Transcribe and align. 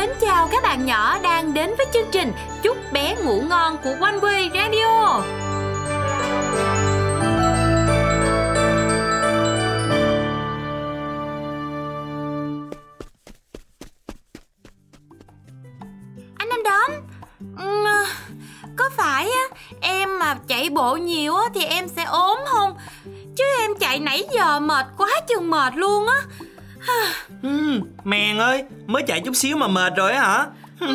mến 0.00 0.10
chào 0.20 0.48
các 0.52 0.62
bạn 0.62 0.86
nhỏ 0.86 1.18
đang 1.22 1.54
đến 1.54 1.74
với 1.76 1.86
chương 1.92 2.08
trình 2.12 2.32
Chúc 2.62 2.76
bé 2.92 3.16
ngủ 3.24 3.42
ngon 3.48 3.76
của 3.84 3.96
One 4.00 4.18
Way 4.18 4.50
Radio. 4.54 5.22
Anh 16.36 16.48
Nam 16.48 16.62
Đóm, 16.64 16.90
à, 17.86 18.04
có 18.76 18.90
phải 18.96 19.28
em 19.80 20.18
mà 20.18 20.36
chạy 20.48 20.70
bộ 20.70 20.96
nhiều 20.96 21.34
thì 21.54 21.64
em 21.64 21.88
sẽ 21.88 22.04
ốm 22.04 22.38
không? 22.46 22.76
Chứ 23.36 23.44
em 23.60 23.70
chạy 23.80 23.98
nãy 23.98 24.24
giờ 24.34 24.60
mệt 24.60 24.86
quá 24.98 25.10
chừng 25.28 25.50
mệt 25.50 25.76
luôn 25.76 26.06
á. 26.06 26.47
Ừm, 27.42 27.80
Mèn 28.04 28.38
ơi, 28.38 28.64
mới 28.86 29.02
chạy 29.02 29.20
chút 29.20 29.32
xíu 29.36 29.56
mà 29.56 29.68
mệt 29.68 29.92
rồi 29.96 30.12
á 30.12 30.22
hả? 30.22 30.46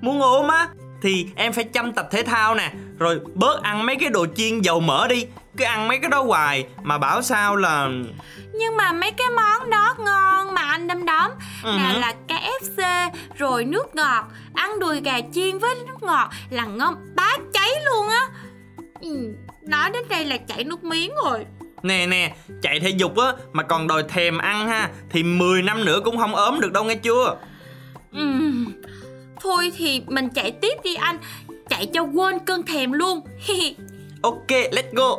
Muốn 0.00 0.20
ốm 0.22 0.48
á 0.48 0.68
thì 1.02 1.26
em 1.36 1.52
phải 1.52 1.64
chăm 1.64 1.92
tập 1.92 2.08
thể 2.10 2.22
thao 2.22 2.54
nè, 2.54 2.72
rồi 2.98 3.20
bớt 3.34 3.62
ăn 3.62 3.86
mấy 3.86 3.96
cái 3.96 4.08
đồ 4.10 4.26
chiên 4.36 4.60
dầu 4.60 4.80
mỡ 4.80 5.08
đi, 5.08 5.26
cứ 5.56 5.64
ăn 5.64 5.88
mấy 5.88 5.98
cái 5.98 6.10
đó 6.10 6.22
hoài 6.22 6.66
mà 6.82 6.98
bảo 6.98 7.22
sao 7.22 7.56
là 7.56 7.88
Nhưng 8.54 8.76
mà 8.76 8.92
mấy 8.92 9.12
cái 9.12 9.26
món 9.36 9.70
đó 9.70 9.94
ngon 9.98 10.54
mà 10.54 10.62
anh 10.62 10.86
đâm 10.88 11.04
đóm 11.06 11.30
Ừ 11.64 11.72
Nào 11.76 11.98
là 11.98 12.14
KFC 12.28 13.10
rồi 13.38 13.64
nước 13.64 13.94
ngọt 13.94 14.24
Ăn 14.54 14.78
đùi 14.80 15.00
gà 15.00 15.20
chiên 15.34 15.58
với 15.58 15.74
nước 15.86 16.02
ngọt 16.02 16.30
là 16.50 16.64
ngon 16.64 16.94
bá 17.16 17.36
cháy 17.52 17.70
luôn 17.84 18.08
á. 18.08 18.26
Ừ, 19.00 19.34
Nói 19.62 19.90
đến 19.90 20.04
đây 20.08 20.24
là 20.24 20.36
chảy 20.36 20.64
nước 20.64 20.84
miếng 20.84 21.12
rồi 21.24 21.46
nè 21.82 22.06
nè, 22.06 22.34
chạy 22.62 22.80
thể 22.80 22.90
dục 22.90 23.16
á 23.18 23.32
mà 23.52 23.62
còn 23.62 23.86
đòi 23.86 24.02
thèm 24.02 24.38
ăn 24.38 24.68
ha 24.68 24.90
thì 25.10 25.22
10 25.22 25.62
năm 25.62 25.84
nữa 25.84 26.00
cũng 26.04 26.18
không 26.18 26.34
ốm 26.34 26.60
được 26.60 26.72
đâu 26.72 26.84
nghe 26.84 26.94
chưa? 26.94 27.36
ừ, 28.12 28.26
Thôi 29.40 29.72
thì 29.76 30.02
mình 30.06 30.28
chạy 30.34 30.50
tiếp 30.50 30.74
đi 30.84 30.94
anh 30.94 31.18
Chạy 31.68 31.86
cho 31.94 32.02
quên 32.02 32.38
cơn 32.38 32.62
thèm 32.66 32.92
luôn 32.92 33.20
Ok, 34.22 34.48
let's 34.48 34.92
go. 34.92 35.16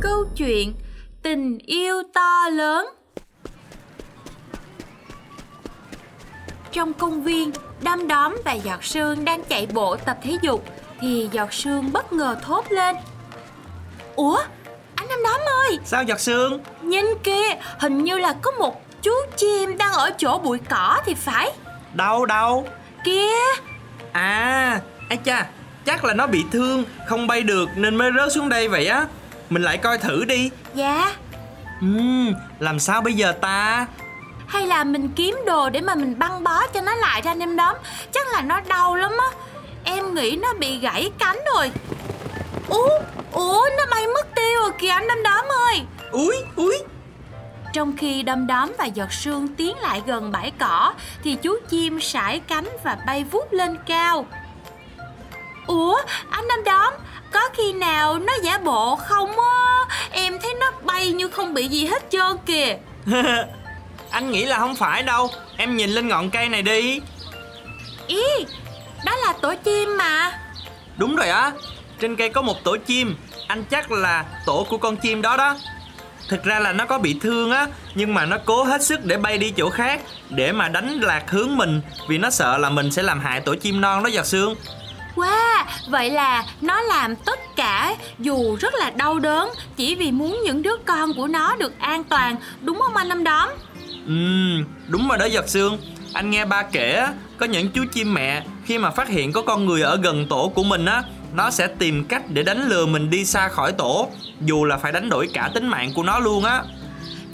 Câu 0.00 0.24
chuyện 0.36 0.74
Tình 1.22 1.58
yêu 1.58 2.02
to 2.14 2.48
lớn 2.52 2.86
Trong 6.74 6.92
công 6.92 7.22
viên, 7.22 7.50
Đom 7.82 8.08
Đóm 8.08 8.36
và 8.44 8.52
Giọt 8.52 8.84
Sương 8.84 9.24
đang 9.24 9.44
chạy 9.44 9.66
bộ 9.72 9.96
tập 9.96 10.16
thể 10.22 10.38
dục 10.42 10.64
Thì 11.00 11.28
Giọt 11.32 11.52
Sương 11.52 11.92
bất 11.92 12.12
ngờ 12.12 12.36
thốt 12.42 12.64
lên 12.72 12.96
Ủa, 14.16 14.38
anh 14.94 15.08
Đom 15.08 15.22
Đóm 15.22 15.40
ơi, 15.66 15.78
Sao 15.84 16.02
giọt 16.02 16.20
sương? 16.20 16.60
nhìn 16.82 17.04
kìa, 17.22 17.54
hình 17.78 18.04
như 18.04 18.18
là 18.18 18.34
có 18.42 18.50
một 18.50 18.82
chú 19.02 19.10
chim 19.36 19.78
đang 19.78 19.92
ở 19.92 20.10
chỗ 20.18 20.38
bụi 20.38 20.58
cỏ 20.70 21.00
thì 21.06 21.14
phải 21.14 21.52
Đâu 21.94 22.26
đâu? 22.26 22.66
Kìa, 23.04 23.30
À, 24.12 24.80
ai 25.08 25.16
cha, 25.16 25.46
chắc 25.86 26.04
là 26.04 26.14
nó 26.14 26.26
bị 26.26 26.44
thương, 26.52 26.84
không 27.06 27.26
bay 27.26 27.42
được 27.42 27.68
nên 27.76 27.96
mới 27.96 28.10
rớt 28.16 28.32
xuống 28.32 28.48
đây 28.48 28.68
vậy 28.68 28.86
á. 28.86 29.06
Mình 29.50 29.62
lại 29.62 29.76
coi 29.78 29.98
thử 29.98 30.24
đi. 30.24 30.50
dạ 30.74 31.14
Ừm, 31.80 32.32
làm 32.58 32.78
sao 32.80 33.00
bây 33.00 33.12
giờ 33.12 33.32
ta? 33.32 33.86
Hay 34.46 34.66
là 34.66 34.84
mình 34.84 35.08
kiếm 35.16 35.38
đồ 35.46 35.68
để 35.68 35.80
mà 35.80 35.94
mình 35.94 36.18
băng 36.18 36.44
bó 36.44 36.66
cho 36.66 36.80
nó 36.80 36.94
lại 36.94 37.22
ra 37.22 37.30
anh 37.30 37.40
em 37.40 37.56
đóm. 37.56 37.76
Chắc 38.12 38.26
là 38.32 38.40
nó 38.40 38.60
đau 38.60 38.96
lắm 38.96 39.12
á. 39.18 39.28
Em 39.84 40.14
nghĩ 40.14 40.36
nó 40.36 40.54
bị 40.54 40.78
gãy 40.78 41.10
cánh 41.18 41.38
rồi. 41.54 41.70
Ủa, 42.68 42.98
ủa 43.32 43.68
nó 43.78 43.86
bay 43.90 44.06
mất 44.06 44.34
tiêu 44.34 44.60
rồi 44.60 44.70
kìa 44.78 44.88
anh 44.88 45.08
đom 45.08 45.22
đóm 45.22 45.44
ơi. 45.68 45.82
Úi, 46.10 46.36
úi. 46.56 46.78
Trong 47.72 47.96
khi 47.96 48.22
đom 48.22 48.46
đóm 48.46 48.72
và 48.78 48.84
giọt 48.84 49.12
sương 49.12 49.48
tiến 49.48 49.78
lại 49.78 50.02
gần 50.06 50.32
bãi 50.32 50.52
cỏ 50.58 50.94
Thì 51.24 51.36
chú 51.42 51.56
chim 51.68 52.00
sải 52.00 52.40
cánh 52.40 52.68
và 52.84 52.96
bay 53.06 53.24
vút 53.24 53.52
lên 53.52 53.76
cao. 53.86 54.26
Ủa, 55.66 56.00
anh 56.30 56.48
đom 56.48 56.64
đóm 56.64 56.94
Có 57.32 57.48
khi 57.52 57.72
nào 57.72 58.18
nó 58.18 58.32
giả 58.42 58.58
bộ 58.58 58.96
không 58.96 59.40
á? 59.40 59.84
Em 60.10 60.38
thấy 60.42 60.54
nó 60.54 60.70
bay 60.82 61.12
như 61.12 61.28
không 61.28 61.54
bị 61.54 61.68
gì 61.68 61.86
hết 61.86 62.10
trơn 62.10 62.36
kìa 62.46 62.76
Anh 64.14 64.30
nghĩ 64.30 64.44
là 64.44 64.58
không 64.58 64.76
phải 64.76 65.02
đâu. 65.02 65.30
Em 65.56 65.76
nhìn 65.76 65.90
lên 65.90 66.08
ngọn 66.08 66.30
cây 66.30 66.48
này 66.48 66.62
đi. 66.62 67.00
Ý, 68.06 68.24
đó 69.04 69.16
là 69.16 69.32
tổ 69.42 69.54
chim 69.64 69.96
mà 69.96 70.38
Đúng 70.96 71.16
rồi 71.16 71.28
á. 71.28 71.52
Trên 72.00 72.16
cây 72.16 72.28
có 72.28 72.42
một 72.42 72.64
tổ 72.64 72.76
chim. 72.76 73.16
Anh 73.48 73.64
chắc 73.64 73.92
là 73.92 74.24
tổ 74.46 74.66
của 74.68 74.78
con 74.78 74.96
chim 74.96 75.22
đó 75.22 75.36
đó. 75.36 75.56
Thực 76.28 76.44
ra 76.44 76.58
là 76.58 76.72
nó 76.72 76.86
có 76.86 76.98
bị 76.98 77.16
thương 77.20 77.50
á 77.50 77.66
Nhưng 77.94 78.14
mà 78.14 78.26
nó 78.26 78.36
cố 78.44 78.64
hết 78.64 78.82
sức 78.82 79.04
để 79.04 79.16
bay 79.16 79.38
đi 79.38 79.50
chỗ 79.50 79.70
khác 79.70 80.00
Để 80.30 80.52
mà 80.52 80.68
đánh 80.68 81.00
lạc 81.00 81.30
hướng 81.30 81.56
mình 81.56 81.80
Vì 82.08 82.18
nó 82.18 82.30
sợ 82.30 82.58
là 82.58 82.70
mình 82.70 82.90
sẽ 82.90 83.02
làm 83.02 83.20
hại 83.20 83.40
tổ 83.40 83.54
chim 83.54 83.80
non 83.80 84.02
đó 84.02 84.08
giọt 84.08 84.26
sương 84.26 84.54
Wow, 85.14 85.64
vậy 85.88 86.10
là 86.10 86.44
nó 86.60 86.80
làm 86.80 87.16
tất 87.16 87.38
cả 87.56 87.96
dù 88.18 88.56
rất 88.60 88.74
là 88.74 88.90
đau 88.90 89.18
đớn 89.18 89.50
chỉ 89.76 89.94
vì 89.94 90.12
muốn 90.12 90.40
những 90.44 90.62
đứa 90.62 90.76
con 90.84 91.14
của 91.14 91.26
nó 91.26 91.56
được 91.56 91.78
an 91.78 92.04
toàn, 92.04 92.36
đúng 92.60 92.80
không 92.80 92.96
anh 92.96 93.08
Năm 93.08 93.24
Đóm? 93.24 93.48
Ừm, 94.06 94.64
đúng 94.88 95.08
rồi 95.08 95.18
đó 95.18 95.24
giật 95.24 95.48
xương 95.48 95.78
Anh 96.12 96.30
nghe 96.30 96.44
ba 96.44 96.62
kể 96.62 96.92
á, 96.92 97.12
có 97.38 97.46
những 97.46 97.68
chú 97.68 97.84
chim 97.92 98.14
mẹ 98.14 98.42
khi 98.64 98.78
mà 98.78 98.90
phát 98.90 99.08
hiện 99.08 99.32
có 99.32 99.42
con 99.42 99.66
người 99.66 99.82
ở 99.82 99.96
gần 100.02 100.26
tổ 100.28 100.52
của 100.54 100.64
mình 100.64 100.84
á 100.84 101.02
Nó 101.34 101.50
sẽ 101.50 101.66
tìm 101.66 102.04
cách 102.04 102.22
để 102.28 102.42
đánh 102.42 102.68
lừa 102.68 102.86
mình 102.86 103.10
đi 103.10 103.24
xa 103.24 103.48
khỏi 103.48 103.72
tổ 103.72 104.08
Dù 104.40 104.64
là 104.64 104.76
phải 104.76 104.92
đánh 104.92 105.08
đổi 105.08 105.28
cả 105.34 105.50
tính 105.54 105.66
mạng 105.68 105.92
của 105.94 106.02
nó 106.02 106.18
luôn 106.18 106.44
á. 106.44 106.62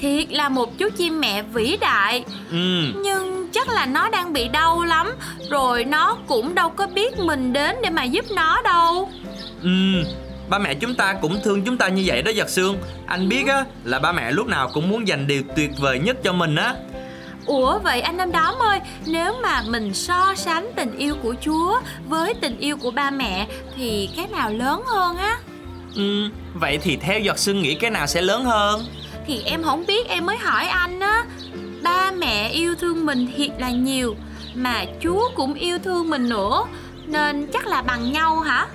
Thiệt 0.00 0.32
là 0.32 0.48
một 0.48 0.78
chú 0.78 0.88
chim 0.96 1.20
mẹ 1.20 1.42
vĩ 1.42 1.76
đại. 1.80 2.24
Ừm, 2.50 3.02
Nhưng 3.02 3.48
chắc 3.52 3.68
là 3.68 3.86
nó 3.86 4.08
đang 4.08 4.32
bị 4.32 4.48
đau 4.48 4.84
lắm 4.84 5.06
Rồi 5.50 5.84
nó 5.84 6.16
cũng 6.26 6.54
đâu 6.54 6.70
có 6.70 6.86
biết 6.86 7.18
mình 7.18 7.52
đến 7.52 7.76
để 7.82 7.90
mà 7.90 8.04
giúp 8.04 8.24
nó 8.34 8.62
đâu. 8.62 9.10
Ừm 9.62 10.04
Ba 10.50 10.58
mẹ 10.58 10.74
chúng 10.74 10.94
ta 10.94 11.12
cũng 11.12 11.40
thương 11.44 11.64
chúng 11.64 11.76
ta 11.76 11.88
như 11.88 12.02
vậy 12.06 12.22
đó 12.22 12.30
giật 12.30 12.48
xương 12.48 12.78
Anh 13.06 13.28
biết 13.28 13.46
á 13.48 13.64
là 13.84 13.98
ba 13.98 14.12
mẹ 14.12 14.32
lúc 14.32 14.46
nào 14.46 14.70
cũng 14.74 14.88
muốn 14.88 15.08
dành 15.08 15.26
điều 15.26 15.42
tuyệt 15.56 15.70
vời 15.78 15.98
nhất 15.98 16.16
cho 16.24 16.32
mình 16.32 16.56
á 16.56 16.74
Ủa 17.46 17.78
vậy 17.78 18.00
anh 18.00 18.16
Năm 18.16 18.32
Đóm 18.32 18.54
ơi 18.62 18.80
Nếu 19.06 19.34
mà 19.42 19.62
mình 19.66 19.94
so 19.94 20.34
sánh 20.36 20.70
tình 20.76 20.96
yêu 20.98 21.14
của 21.22 21.34
Chúa 21.40 21.80
với 22.08 22.34
tình 22.34 22.58
yêu 22.58 22.76
của 22.76 22.90
ba 22.90 23.10
mẹ 23.10 23.46
Thì 23.76 24.08
cái 24.16 24.26
nào 24.26 24.50
lớn 24.50 24.82
hơn 24.86 25.16
á? 25.16 25.38
Ừm, 25.94 26.30
vậy 26.54 26.78
thì 26.82 26.96
theo 26.96 27.18
giọt 27.20 27.38
xương 27.38 27.62
nghĩ 27.62 27.74
cái 27.74 27.90
nào 27.90 28.06
sẽ 28.06 28.22
lớn 28.22 28.44
hơn? 28.44 28.84
Thì 29.26 29.42
em 29.44 29.62
không 29.62 29.86
biết 29.86 30.08
em 30.08 30.26
mới 30.26 30.36
hỏi 30.36 30.66
anh 30.66 31.00
á 31.00 31.24
Ba 31.82 32.10
mẹ 32.10 32.48
yêu 32.48 32.74
thương 32.74 33.06
mình 33.06 33.28
thiệt 33.36 33.50
là 33.58 33.70
nhiều 33.70 34.16
Mà 34.54 34.84
Chúa 35.02 35.30
cũng 35.34 35.54
yêu 35.54 35.78
thương 35.84 36.10
mình 36.10 36.28
nữa 36.28 36.64
Nên 37.06 37.46
chắc 37.52 37.66
là 37.66 37.82
bằng 37.82 38.12
nhau 38.12 38.40
hả? 38.40 38.66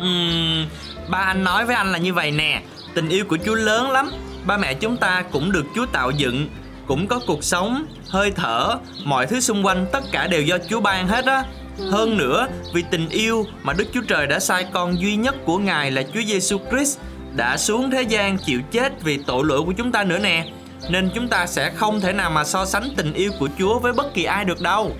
Ừm, 0.00 0.66
ba 1.08 1.18
anh 1.18 1.44
nói 1.44 1.66
với 1.66 1.76
anh 1.76 1.92
là 1.92 1.98
như 1.98 2.14
vậy 2.14 2.30
nè 2.30 2.62
Tình 2.94 3.08
yêu 3.08 3.24
của 3.24 3.38
Chúa 3.44 3.54
lớn 3.54 3.90
lắm 3.90 4.10
Ba 4.46 4.56
mẹ 4.56 4.74
chúng 4.74 4.96
ta 4.96 5.24
cũng 5.32 5.52
được 5.52 5.64
Chúa 5.74 5.86
tạo 5.86 6.10
dựng 6.10 6.48
Cũng 6.86 7.06
có 7.06 7.20
cuộc 7.26 7.44
sống, 7.44 7.86
hơi 8.08 8.30
thở 8.30 8.78
Mọi 9.04 9.26
thứ 9.26 9.40
xung 9.40 9.66
quanh 9.66 9.86
tất 9.92 10.04
cả 10.12 10.26
đều 10.26 10.42
do 10.42 10.58
Chúa 10.68 10.80
ban 10.80 11.08
hết 11.08 11.26
á 11.26 11.44
Hơn 11.90 12.16
nữa, 12.16 12.46
vì 12.74 12.84
tình 12.90 13.08
yêu 13.08 13.46
mà 13.62 13.72
Đức 13.72 13.84
Chúa 13.92 14.02
Trời 14.08 14.26
đã 14.26 14.40
sai 14.40 14.66
con 14.72 15.00
duy 15.00 15.16
nhất 15.16 15.34
của 15.44 15.58
Ngài 15.58 15.90
là 15.90 16.02
Chúa 16.14 16.20
Giêsu 16.26 16.58
Christ 16.70 16.98
đã 17.36 17.56
xuống 17.56 17.90
thế 17.90 18.02
gian 18.02 18.38
chịu 18.38 18.60
chết 18.70 19.02
vì 19.02 19.18
tội 19.26 19.44
lỗi 19.44 19.62
của 19.66 19.72
chúng 19.72 19.92
ta 19.92 20.04
nữa 20.04 20.18
nè. 20.18 20.44
Nên 20.90 21.10
chúng 21.14 21.28
ta 21.28 21.46
sẽ 21.46 21.70
không 21.70 22.00
thể 22.00 22.12
nào 22.12 22.30
mà 22.30 22.44
so 22.44 22.64
sánh 22.64 22.88
tình 22.96 23.12
yêu 23.12 23.32
của 23.38 23.48
Chúa 23.58 23.78
với 23.78 23.92
bất 23.92 24.14
kỳ 24.14 24.24
ai 24.24 24.44
được 24.44 24.60
đâu. 24.60 24.96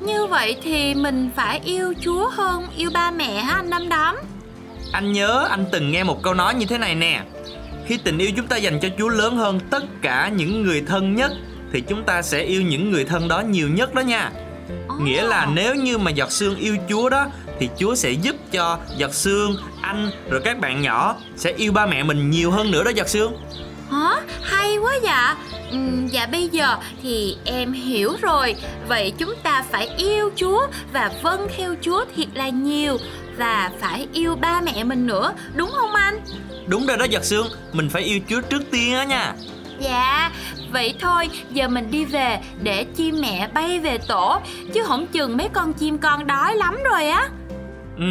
Như 0.00 0.26
vậy 0.26 0.56
thì 0.62 0.94
mình 0.94 1.30
phải 1.36 1.60
yêu 1.64 1.94
Chúa 2.00 2.28
hơn 2.28 2.66
yêu 2.76 2.90
ba 2.94 3.10
mẹ 3.10 3.40
hả 3.42 3.54
anh 3.54 3.70
Năm 3.70 3.88
Đóm? 3.88 4.16
Anh 4.92 5.12
nhớ 5.12 5.46
anh 5.50 5.64
từng 5.72 5.90
nghe 5.90 6.04
một 6.04 6.22
câu 6.22 6.34
nói 6.34 6.54
như 6.54 6.66
thế 6.66 6.78
này 6.78 6.94
nè. 6.94 7.20
Khi 7.86 7.98
tình 8.04 8.18
yêu 8.18 8.30
chúng 8.36 8.46
ta 8.46 8.56
dành 8.56 8.80
cho 8.80 8.88
Chúa 8.98 9.08
lớn 9.08 9.36
hơn 9.36 9.60
tất 9.70 9.82
cả 10.02 10.30
những 10.36 10.62
người 10.62 10.82
thân 10.86 11.14
nhất 11.14 11.32
Thì 11.72 11.80
chúng 11.80 12.04
ta 12.04 12.22
sẽ 12.22 12.42
yêu 12.42 12.62
những 12.62 12.90
người 12.90 13.04
thân 13.04 13.28
đó 13.28 13.40
nhiều 13.40 13.68
nhất 13.68 13.94
đó 13.94 14.00
nha. 14.00 14.30
Nghĩa 15.00 15.22
là 15.22 15.46
nếu 15.54 15.74
như 15.74 15.98
mà 15.98 16.10
giọt 16.10 16.32
xương 16.32 16.56
yêu 16.56 16.76
Chúa 16.88 17.08
đó 17.08 17.26
Thì 17.58 17.68
Chúa 17.78 17.94
sẽ 17.94 18.10
giúp 18.10 18.36
cho 18.52 18.78
giọt 18.96 19.14
xương, 19.14 19.56
anh 19.80 20.10
rồi 20.30 20.40
các 20.44 20.58
bạn 20.60 20.82
nhỏ 20.82 21.16
Sẽ 21.36 21.52
yêu 21.52 21.72
ba 21.72 21.86
mẹ 21.86 22.02
mình 22.02 22.30
nhiều 22.30 22.50
hơn 22.50 22.70
nữa 22.70 22.84
đó 22.84 22.90
giọt 22.94 23.08
xương 23.08 23.32
Hả? 23.90 24.20
Hay 24.42 24.76
quá 24.76 24.94
dạ. 25.02 25.36
Ừm, 25.70 26.06
Dạ 26.06 26.26
bây 26.26 26.48
giờ 26.48 26.76
thì 27.02 27.36
em 27.44 27.72
hiểu 27.72 28.12
rồi. 28.22 28.54
Vậy 28.88 29.12
chúng 29.18 29.34
ta 29.42 29.64
phải 29.70 29.88
yêu 29.96 30.30
Chúa 30.36 30.66
Và 30.92 31.10
vâng 31.22 31.46
theo 31.56 31.74
Chúa 31.82 32.04
thiệt 32.16 32.28
là 32.34 32.48
nhiều 32.48 32.98
và 33.38 33.70
phải 33.80 34.08
yêu 34.12 34.36
ba 34.36 34.60
mẹ 34.60 34.84
mình 34.84 35.06
nữa 35.06 35.32
đúng 35.54 35.70
không 35.76 35.94
anh? 35.94 36.20
Đúng 36.66 36.86
rồi 36.86 36.96
đó 36.96 37.04
giật 37.04 37.24
xương 37.24 37.46
mình 37.72 37.88
phải 37.90 38.02
yêu 38.02 38.20
chúa 38.28 38.40
trước 38.40 38.62
tiên 38.70 38.94
á 38.94 39.04
nha. 39.04 39.34
Dạ, 39.80 40.30
vậy 40.72 40.94
thôi 41.00 41.28
giờ 41.50 41.68
mình 41.68 41.90
đi 41.90 42.04
về 42.04 42.40
để 42.62 42.84
chim 42.84 43.20
mẹ 43.20 43.48
bay 43.54 43.78
về 43.78 43.98
tổ. 44.08 44.40
Chứ 44.74 44.82
không 44.84 45.06
chừng 45.06 45.36
mấy 45.36 45.48
con 45.52 45.72
chim 45.72 45.98
con 45.98 46.26
đói 46.26 46.56
lắm 46.56 46.76
rồi 46.90 47.08
á. 47.08 47.28
Ừ 47.96 48.04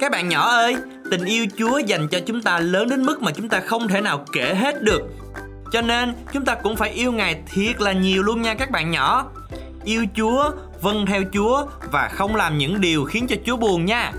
Các 0.00 0.12
bạn 0.12 0.28
nhỏ 0.28 0.40
ơi, 0.40 0.76
tình 1.10 1.24
yêu 1.24 1.46
Chúa 1.56 1.78
dành 1.78 2.08
cho 2.08 2.18
chúng 2.26 2.42
ta 2.42 2.58
lớn 2.58 2.88
đến 2.88 3.02
mức 3.02 3.22
mà 3.22 3.32
chúng 3.32 3.48
ta 3.48 3.60
không 3.60 3.88
thể 3.88 4.00
nào 4.00 4.24
kể 4.32 4.54
hết 4.54 4.82
được. 4.82 5.02
Cho 5.72 5.80
nên 5.80 6.14
chúng 6.32 6.44
ta 6.44 6.54
cũng 6.54 6.76
phải 6.76 6.90
yêu 6.90 7.12
Ngài 7.12 7.42
thiệt 7.46 7.80
là 7.80 7.92
nhiều 7.92 8.22
luôn 8.22 8.42
nha 8.42 8.54
các 8.54 8.70
bạn 8.70 8.90
nhỏ. 8.90 9.26
Yêu 9.84 10.06
Chúa, 10.16 10.50
vâng 10.80 11.06
theo 11.06 11.22
Chúa 11.32 11.66
và 11.92 12.08
không 12.08 12.36
làm 12.36 12.58
những 12.58 12.80
điều 12.80 13.04
khiến 13.04 13.26
cho 13.26 13.36
Chúa 13.46 13.56
buồn 13.56 13.84
nha. 13.84 14.12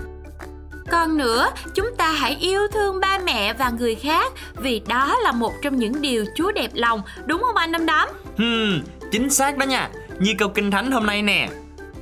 Còn 0.90 1.16
nữa, 1.16 1.50
chúng 1.74 1.90
ta 1.98 2.12
hãy 2.12 2.36
yêu 2.40 2.60
thương 2.72 3.00
ba 3.00 3.18
mẹ 3.18 3.52
và 3.52 3.70
người 3.70 3.94
khác 3.94 4.32
vì 4.56 4.82
đó 4.88 5.16
là 5.22 5.32
một 5.32 5.52
trong 5.62 5.76
những 5.76 6.02
điều 6.02 6.24
Chúa 6.36 6.52
đẹp 6.52 6.70
lòng, 6.74 7.02
đúng 7.26 7.42
không 7.42 7.56
anh 7.56 7.72
Đâm 7.72 7.86
Đóm? 7.86 8.08
Hmm, 8.36 8.80
chính 9.12 9.30
xác 9.30 9.58
đó 9.58 9.64
nha. 9.64 9.90
Như 10.18 10.34
câu 10.38 10.48
Kinh 10.48 10.70
Thánh 10.70 10.90
hôm 10.90 11.06
nay 11.06 11.22
nè. 11.22 11.48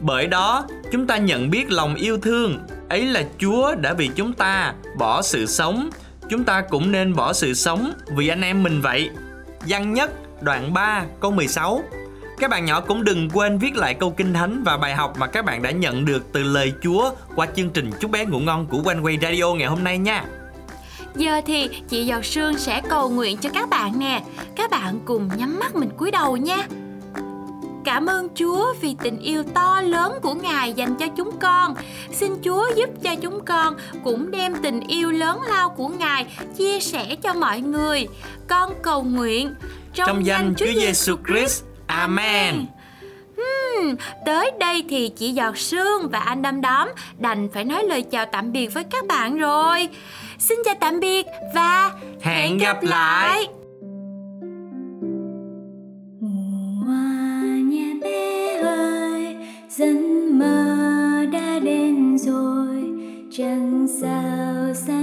Bởi 0.00 0.26
đó, 0.26 0.66
chúng 0.92 1.06
ta 1.06 1.16
nhận 1.16 1.50
biết 1.50 1.70
lòng 1.70 1.94
yêu 1.94 2.18
thương, 2.18 2.58
ấy 2.88 3.06
là 3.06 3.24
Chúa 3.38 3.74
đã 3.74 3.94
vì 3.94 4.10
chúng 4.16 4.32
ta 4.32 4.74
bỏ 4.98 5.22
sự 5.22 5.46
sống, 5.46 5.90
chúng 6.28 6.44
ta 6.44 6.60
cũng 6.60 6.92
nên 6.92 7.14
bỏ 7.14 7.32
sự 7.32 7.54
sống 7.54 7.92
vì 8.16 8.28
anh 8.28 8.40
em 8.40 8.62
mình 8.62 8.80
vậy. 8.80 9.10
Văn 9.68 9.94
nhất, 9.94 10.10
đoạn 10.42 10.72
3 10.74 11.04
câu 11.20 11.30
16 11.30 11.82
các 12.42 12.50
bạn 12.50 12.64
nhỏ 12.64 12.80
cũng 12.80 13.04
đừng 13.04 13.30
quên 13.30 13.58
viết 13.58 13.76
lại 13.76 13.94
câu 13.94 14.10
kinh 14.10 14.34
thánh 14.34 14.62
và 14.64 14.76
bài 14.76 14.94
học 14.94 15.14
mà 15.18 15.26
các 15.26 15.44
bạn 15.44 15.62
đã 15.62 15.70
nhận 15.70 16.04
được 16.04 16.32
từ 16.32 16.42
lời 16.42 16.72
Chúa 16.82 17.10
qua 17.34 17.46
chương 17.56 17.70
trình 17.70 17.90
Chúc 18.00 18.10
bé 18.10 18.24
ngủ 18.24 18.38
ngon 18.40 18.66
của 18.66 18.82
Quanh 18.84 19.04
Quay 19.04 19.18
Radio 19.22 19.54
ngày 19.54 19.68
hôm 19.68 19.84
nay 19.84 19.98
nha. 19.98 20.24
Giờ 21.14 21.40
thì 21.46 21.68
chị 21.88 22.06
Giọt 22.06 22.24
Sương 22.24 22.58
sẽ 22.58 22.82
cầu 22.88 23.10
nguyện 23.10 23.36
cho 23.36 23.50
các 23.54 23.68
bạn 23.68 23.98
nè. 23.98 24.22
Các 24.56 24.70
bạn 24.70 25.00
cùng 25.04 25.28
nhắm 25.36 25.60
mắt 25.60 25.74
mình 25.74 25.90
cúi 25.96 26.10
đầu 26.10 26.36
nha. 26.36 26.66
Cảm 27.84 28.06
ơn 28.06 28.28
Chúa 28.34 28.74
vì 28.80 28.96
tình 29.02 29.18
yêu 29.18 29.42
to 29.54 29.80
lớn 29.80 30.18
của 30.22 30.34
Ngài 30.34 30.72
dành 30.72 30.94
cho 30.94 31.06
chúng 31.16 31.38
con. 31.38 31.74
Xin 32.12 32.32
Chúa 32.44 32.66
giúp 32.76 32.90
cho 33.02 33.14
chúng 33.22 33.44
con 33.44 33.76
cũng 34.04 34.30
đem 34.30 34.54
tình 34.62 34.80
yêu 34.80 35.10
lớn 35.10 35.40
lao 35.48 35.68
của 35.68 35.88
Ngài 35.88 36.26
chia 36.56 36.80
sẻ 36.80 37.16
cho 37.22 37.34
mọi 37.34 37.60
người. 37.60 38.08
Con 38.48 38.72
cầu 38.82 39.02
nguyện 39.02 39.54
trong, 39.94 40.06
trong 40.06 40.26
danh 40.26 40.54
Chúa 40.56 40.66
Giêsu 40.80 41.16
Christ. 41.26 41.64
Amen. 41.86 42.66
Hmm, 43.36 43.96
tới 44.26 44.50
đây 44.58 44.84
thì 44.88 45.08
chị 45.08 45.30
Giọt 45.30 45.58
Sương 45.58 46.08
và 46.08 46.18
anh 46.18 46.42
Đâm 46.42 46.60
Đóm 46.60 46.88
đành 47.18 47.48
phải 47.54 47.64
nói 47.64 47.84
lời 47.84 48.02
chào 48.02 48.26
tạm 48.26 48.52
biệt 48.52 48.74
với 48.74 48.84
các 48.84 49.06
bạn 49.06 49.38
rồi. 49.38 49.88
Xin 50.38 50.58
chào 50.64 50.74
tạm 50.80 51.00
biệt 51.00 51.26
và 51.54 51.90
hẹn 52.22 52.58
gặp 52.58 52.82
lại. 52.82 53.48
giấc 59.76 59.96
mơ 60.32 61.26
đã 61.32 61.58
đến 61.58 62.18
rồi 62.18 62.92
chẳng 63.30 63.86
sao 64.00 64.74
xa 64.74 65.01